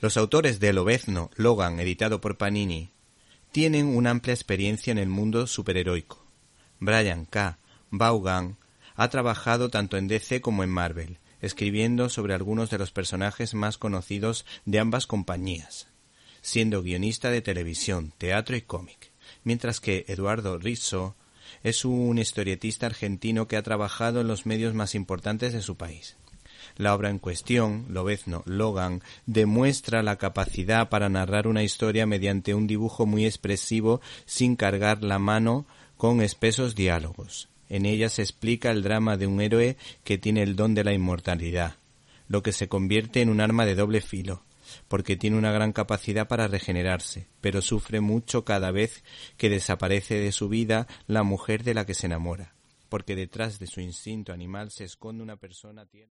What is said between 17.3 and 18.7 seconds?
de televisión, teatro y